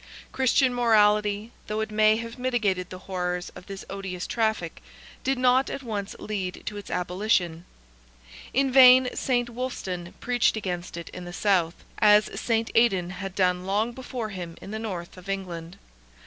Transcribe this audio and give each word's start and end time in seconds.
Christian 0.31 0.73
morality, 0.73 1.51
though 1.67 1.79
it 1.79 1.91
may 1.91 2.15
have 2.15 2.39
mitigated 2.39 2.89
the 2.89 2.97
horrors 3.05 3.49
of 3.51 3.67
this 3.67 3.85
odious 3.87 4.25
traffic, 4.25 4.81
did 5.23 5.37
not 5.37 5.69
at 5.69 5.83
once 5.83 6.15
lead 6.17 6.63
to 6.65 6.77
its 6.77 6.89
abolition. 6.89 7.65
In 8.51 8.71
vain 8.71 9.09
Saint 9.13 9.47
Wulfstan 9.51 10.15
preached 10.19 10.57
against 10.57 10.97
it 10.97 11.09
in 11.09 11.25
the 11.25 11.31
South, 11.33 11.75
as 11.99 12.31
Saint 12.33 12.71
Aidan 12.73 13.11
had 13.11 13.35
done 13.35 13.67
long 13.67 13.91
before 13.91 14.29
him 14.29 14.57
in 14.59 14.71
the 14.71 14.79
North 14.79 15.17
of 15.17 15.29
England. 15.29 15.77